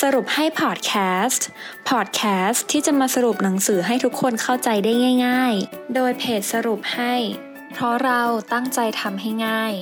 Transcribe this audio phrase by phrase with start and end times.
[0.00, 0.92] สรุปให้พอดแค
[1.24, 1.46] สต์
[1.88, 4.92] พอดแคสต์ที่จะมาสรุปหนังสือให้ทุกคนเข้าใจได้
[5.26, 7.14] ง่าย ๆ โดยเพจสรุปให้
[7.72, 8.22] เพราะเรา
[8.52, 9.72] ตั้งใจทำให้ง่าย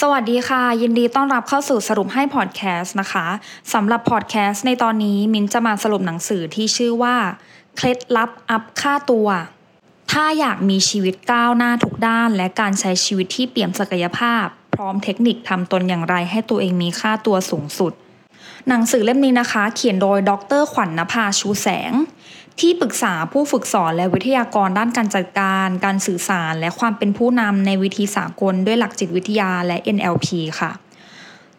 [0.00, 3.26] สวัสดีค่ะ ยินดีต้อนรับเข้าสู่สรุปให้พอดแคสต์นะคะ
[3.72, 7.16] สำหรับพอดแคสต์ในตอนนี้มิ้นจะมาสรุปหนังสือที่ชื่อว่า
[7.76, 9.28] เคล็ดลับอัพค่าตัว
[10.12, 17.92] ถ้าอยากมีชีวิตก้าวหน้าทุกด้าน และการใช้ชีวิตที่เปี่ยมศักยภาพ พร้อมเทคนิคทำตนอย่างไรให้ตัวเองมีค่าตัวสูงสุด
[18.68, 21.92] หนังสือเล่มนี้นะคะ เขียนโดยดรขวัญนภาชูแสง
[22.60, 30.26] ที่ปรึกษาผู้ฝึกสอนและวิทยากรด้านการจัดการ การสื่อสาร และความเป็นผู้นำในวิธีสากลด้วยหลักจิตวิทยาและ NLP
[30.60, 30.70] ค่ะ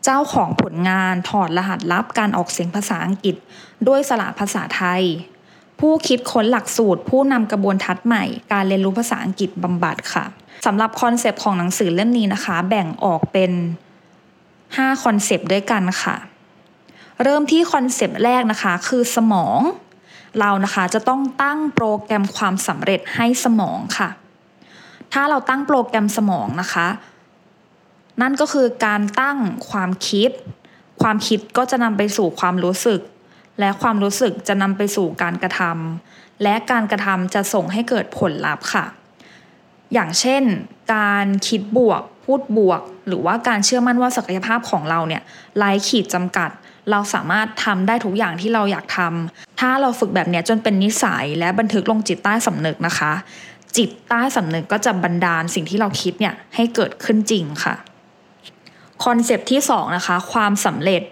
[0.04, 3.36] เจ้าของผลงานถอดรหัสลับการออกเสียงภาษาอังกฤษ
[3.88, 5.04] ด้วยสระภาษาไทย
[5.80, 10.26] ผู้คิดค้นหลักสูตร ผู้นำกระบวนทัศน์ใหม่ การเรียนรู้ภาษาอังกฤษบำบัดค่ะ
[10.66, 13.52] สำหรับคอนเซปต์ของหนังสือเล่มนี้นะคะ แบ่งออกเป็น
[14.28, 16.16] 5 คอนเซปต์ด้วยกันค่ะ
[17.24, 19.60] เริ่มที่คอนเซปต์แรกนะคะคือสมอง
[20.40, 24.10] เรานะคะจะต้องตั้งโปรแกรมความสำเร็จให้สมองค่ะ
[25.14, 26.88] ถ้าเราตั้งโปรแกรมสมองนะคะ
[28.22, 29.38] นั่นก็คือการตั้ง
[29.70, 30.30] ความคิด
[31.02, 33.02] ความคิดก็จะนำไปสู่ความรู้สึก
[33.60, 38.86] และความรู้สึกจะนำไปสู่การกระทำและการกระทำจะส่งให้เกิดผลลัพธ์ค่ะ
[39.94, 40.44] อย่างเช่น
[40.96, 45.22] การคิดบวก พูดบวก หรือว่าการเชื่อมั่นว่าศักยภาพของเราเนี่ย
[45.58, 46.50] ไร้ขีดจำกัด
[46.92, 53.14] เราสามารถทำได้ทุกอย่างที่เราอยากทำถ้าเราฝึกแบบนี้จนเป็นนิสัยและบันทึกลงจิตใต้สำนึกนะคะ
[53.78, 57.76] จิตใต้สำนึกก็จะบันดาลสิ่งที่เราคิดเนี่ยให้เกิดขึ้นจริงค่ะ
[59.04, 61.04] คอนเซปที่2นะคะความสำเร็จ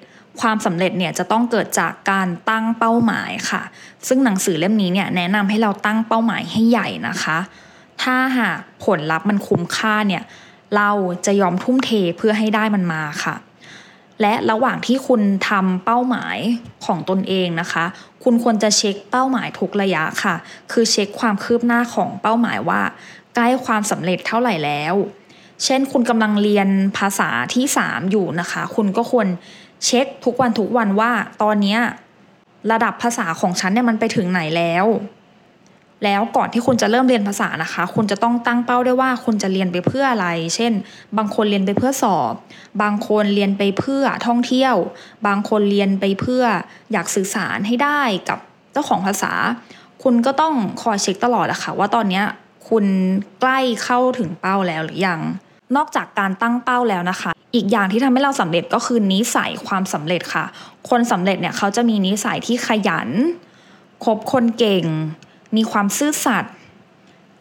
[0.41, 3.61] ความสำเร็จเนี่ยจะต้องเกิดจากการตั้งเป้าหมายค่ะ
[4.07, 7.37] ซึ่งหนังสือเล่มนี้เนี่ยแนะนำให้เราตั้งเป้าหมายให้ใหญ่นะคะ
[8.03, 10.23] ถ้าหากผลลัพธ์มันคุ้มค่าเนี่ย
[10.75, 10.89] เรา
[11.25, 13.35] จะยอมทุ่มเทเพื่อให้ได้มันมาค่ะ
[14.21, 16.37] และระหว่างที่คุณทำเป้าหมาย
[16.85, 17.85] ของตนเองนะคะ
[18.23, 20.35] คุณควรจะเช็คเป้าหมายทุกระยะค่ะ
[20.71, 22.81] คือเช็คความคืบหน้าของเป้าหมายว่า
[23.35, 24.95] ใกล้ความสำเร็จเท่าไหร่แล้ว
[25.63, 29.27] เช่นคุณกำลังเรียนภาษาที่ 3 อยู่นะคะ คุณก็ควร
[29.85, 31.11] เช็คทุกวันทุกวันว่า
[31.41, 31.77] ตอนนี้
[32.71, 34.85] ระดับภาษาของฉันเนี่ยมันไปถึงไหนแล้ว
[36.03, 40.73] แล้วก่อนที่คุณจะเริ่มเรียนภาษานะคะ คุณจะต้องตั้งเป้าได้ว่าคุณจะเรียนไปเพื่ออะไร เช่น
[41.17, 42.33] บางคนเรียนไปเพื่อสอบ
[42.81, 44.75] บางคนเรียนไปเพื่อท่องเที่ยว
[45.27, 46.43] บางคนเรียนไปเพื่อ
[46.91, 48.39] อยากสื่อสารให้ได้กับ
[48.71, 49.33] เจ้าของภาษา
[50.03, 52.21] คุณก็ต้องคอยเช็คตลอดอะค่ะว่าตอนนี้
[52.69, 52.85] คุณ
[53.41, 55.19] ใกล้เข้าถึงเป้าแล้วหรือยัง
[55.75, 60.45] นอกจากการตั้งเป้าแล้วนะคะ อีกอย่างที่ทำให้เราสำเร็จก็คือนิสัยความสำเร็จค่ะ
[60.89, 63.09] คนสำเร็จเนี่ยเขาจะมีนิสัยที่ขยัน
[64.05, 64.85] คบคนเก่ง
[65.55, 66.53] มีความซื่อสัตย์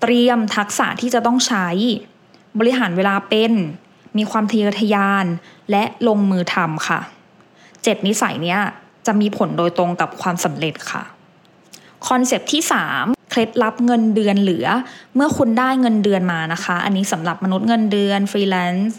[0.01, 1.67] เตรียมทักษะที่จะต้องใช้
[2.59, 3.53] บริหารเวลาเป็น
[4.19, 5.27] มีความทะเยอทะยาน
[5.71, 7.01] และลงมือทำค่ะ
[7.83, 8.61] เจ็ดนิสัยเนี้ย
[9.07, 11.03] จะมีผลโดยตรงกับความสำเร็จค่ะ
[12.07, 12.63] คอนเซปต์ที่
[12.97, 14.67] 3เคล็ดลับเงินเดือนเหลือ
[15.15, 18.97] เมื่อคุณได้เงินเดือนมานะคะ อันนี้สำหรับมนุษย์เงินเดือนฟรีแลนซ์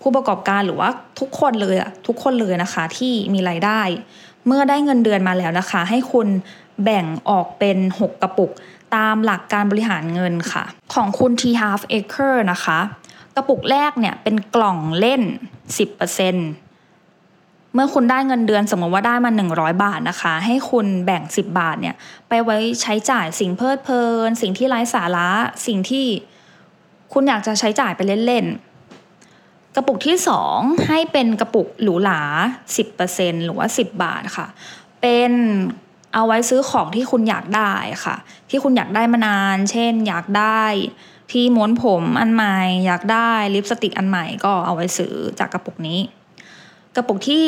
[0.00, 0.88] ผู้ประกอบการหรือว่า
[1.20, 3.80] ทุกคนเลยอะทุกคนเลยนะคะที่มีรายได้
[4.46, 6.28] เมื่อได้เงินเดือนมาแล้วนะคะ ให้คุณ
[6.84, 8.50] แบ่งออกเป็น 6 กระปุก
[8.96, 11.42] ตามหลักการบริหารเงินค่ะ ของคุณ T.
[11.60, 12.78] Harv Eker นะคะ
[13.34, 15.22] กระปุกแรกเนี่ยเป็นกล่องเล่น
[16.08, 21.94] 10%เมื่อคุณได้เงินเดือนสมมติว่าได้มา 100 บาทนะคะ ให้คุณแบ่ง 10 บาทเนี่ย
[22.28, 25.28] ไปไว้ใช้จ่ายสิ่งเพลิดเพลิน สิ่งที่ไร้สาระ
[25.66, 26.06] สิ่งที่
[27.12, 28.73] คุณอยากจะใช้จ่ายไปเล่นๆ
[29.74, 30.16] กระปุกที่
[30.50, 32.20] 2 ให้เป็นกระปุกหรูหรา
[32.82, 34.46] 10%หรือว่า 10 บาทค่ะ
[35.00, 35.32] เป็น
[36.14, 37.72] เอาไว้ซื้อของที่คุณอยากได้
[38.04, 38.16] ค่ะ
[38.50, 40.64] ที่คุณอยากได้มานาน เช่น อยากได้
[41.32, 46.00] ที่ม้วนผมอันใหม่ อยากได้ลิปสติกอันใหม่ก็เอาไว้ซื้อจากกระปุกนี้
[46.96, 47.46] กระปุกที่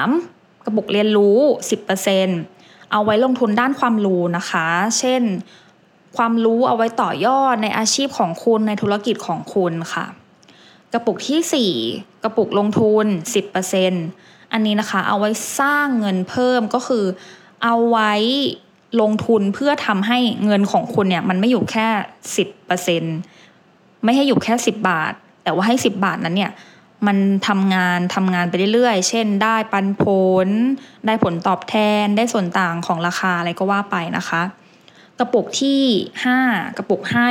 [0.00, 1.38] 3 กระปุกเรียนรู้
[2.14, 4.66] 10%เอาไว้ลงทุนด้านความรู้นะคะ
[4.98, 5.22] เช่น
[6.16, 10.06] ความรู้เอาไว้ต่อยอดในอาชีพของคุณในธุรกิจของคุณค่ะ
[10.94, 13.06] กระปุกที่ 4 กระปุกลงทุน
[13.78, 15.30] 10%อันนี้นะคะ เอาไว้
[15.60, 17.04] สร้างเงินเพิ่มก็คือ
[17.62, 18.12] เอาไว้
[19.00, 21.88] ลงทุนเพื่อทำให้เงินของคุณเนี่ยมันไม่อยู่แค่
[23.16, 25.12] 10%ไม่ให้อยู่แค่ 10 บาท
[25.44, 26.52] แต่ว่าให้ 10 บาทนั้นเนี่ย
[27.06, 27.18] มัน
[27.48, 30.04] ทำงานทำงานไปเรื่อยๆ เช่น ได้ปันผ
[30.46, 30.48] ล
[31.06, 34.42] ได้ผลตอบแทน ได้ส่วนต่างของราคาอะไรก็ว่าไปนะคะ
[35.18, 35.82] กระปุกที่
[36.32, 37.28] 5 กระปุกให้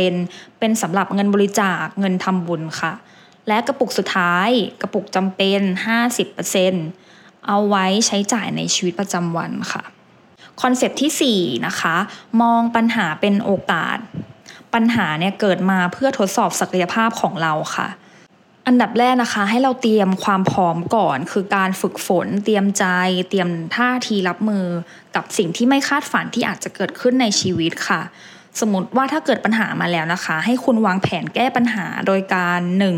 [0.00, 2.92] 10%เป็นสำหรับเงินบริจาคเงินทำบุญค่ะ
[3.48, 4.48] และกระปุกสุดท้าย
[4.80, 5.60] กระปุกจำเป็น
[6.54, 9.82] 50%เอาไว้ใช้จ่ายในชีวิตประจำวันค่ะ
[10.60, 11.96] คอนเซปที่ 4 นะคะ
[12.42, 13.98] มองปัญหาเป็นโอกาส
[14.74, 17.88] ปัญหาเนี่ยเกิดมาเพื่อทดสอบศักยภาพของเราค่ะ
[18.68, 22.84] อันดับแรกนะคะ ให้เราเตรียมความพร้อมก่อน คือการฝึกฝน เตรียมใจ
[23.30, 24.64] เตรียมท่าทีรับมือ
[25.16, 28.00] กับสิ่งที่ไม่คาดฝันที่อาจจะเกิดขึ้นในชีวิตค่ะ
[28.60, 32.96] สมมติว่าถ้าเกิดปัญหามาแล้วนะคะ ให้คุณวางแผนแก้ปัญหาโดยการหนึ่ง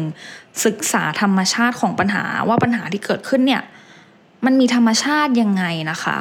[0.64, 3.62] ศึกษาธรรมชาติของปัญหาว่าปัญหาที่เกิดขึ้นเนี่ย
[4.44, 6.18] มันมีธรรมชาติยังไงนะคะ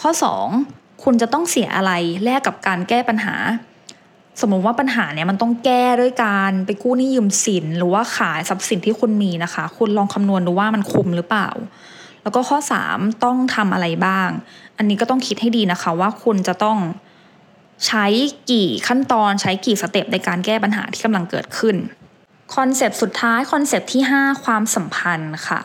[0.00, 0.10] ข้อ
[0.56, 1.92] 2 คุณจะต้องเสียอะไร
[2.24, 3.34] แลกกับการแก้ปัญหา
[4.40, 11.48] สมมติว่าปัญหาเนี่ยมันต้องแก้ด้วยการไปกู้หนี้ยืมสิน หรือว่าขายทรัพย์สินที่คุณมีนะคะ คุณลองคำนวณดูว่ามันคุ้มหรือเปล่า
[12.22, 12.58] แล้วก็ข้อ
[12.90, 14.28] 3 ต้องทำอะไรบ้าง
[14.78, 16.78] อันนี้ก็ต้องคิดให้ดีนะคะว่าคุณจะต้อง
[17.86, 18.06] ใช้
[18.50, 21.76] กี่ขั้นตอนใช้กี่สเต็ปในการแก้ปัญหาที่กำลังเกิดขึ้น
[22.54, 25.60] คอนเซปต์สุดท้ายคอนเซปต์ที่ 5 ความสัมพันธ์ค่ะ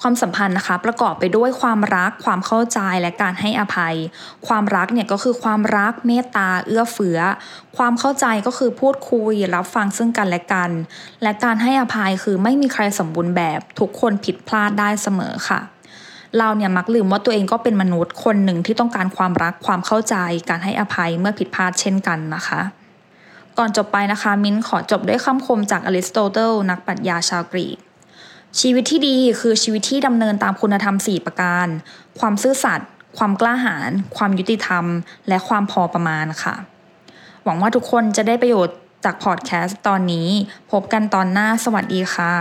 [0.00, 3.94] ความสัมพันธ์นะคะ ประกอบไปด้วยความรัก ความเข้าใจและการให้อภัย
[4.46, 7.18] ความรักเนี่ยก็คือความรักเมตตาเอื้อเฟื้อ
[7.76, 10.70] ความเข้าใจก็คือพูดคุย รับฟังซึ่งกันและกัน
[11.22, 15.60] และการให้อภัยคือไม่มีใครสมบูรณ์แบบ ทุกคนผิดพลาดได้เสมอค่ะ
[16.38, 20.16] เราเนี่ยมักลืมว่าตัวเองก็เป็นมนุษย์คนหนึ่งที่ต้องการความรักความเข้าใจ
[20.48, 22.60] การให้อภัยเมื่อผิดพลาดเช่นกันนะคะ
[23.58, 27.78] ก่อนจบไปนะคะ มิ้นขอจบด้วยคำคมจากอริสโตเติลนักปรัชญาชาวกรีก
[28.60, 31.66] ชีวิตที่ดีคือชีวิตที่ดำเนินตามคุณธรรม 4 ประการ
[32.20, 32.88] ความซื่อสัตย์
[33.18, 34.84] ความกล้าหาญ ความยุติธรรม
[35.28, 36.54] และความพอประมาณค่ะ
[37.44, 40.28] หวังว่าทุกคนจะได้ประโยชน์จากพอดแคสต์ตอนนี้
[40.72, 42.32] พบกันตอนหน้าสวัสดีค่ะ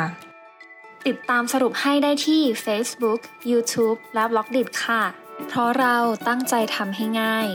[1.07, 3.21] ติดตามสรุปให้ได้ที่ Facebook,
[3.51, 5.03] YouTube และ b ล็อกดิค่ะ
[5.49, 5.95] เพราะเรา
[6.27, 7.47] ตั้งใจทำให้ง่าย